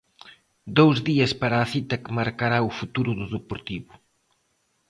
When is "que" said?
2.03-2.15